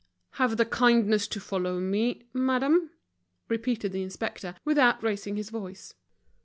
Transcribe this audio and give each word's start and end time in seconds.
"Have 0.31 0.57
the 0.57 0.65
kindness 0.65 1.27
to 1.27 1.39
follow 1.39 1.79
me, 1.79 2.23
madame," 2.33 2.89
repeated 3.49 3.91
the 3.91 4.01
inspector, 4.01 4.55
without 4.65 5.03
raising 5.03 5.35
his 5.35 5.51
voice. 5.51 5.93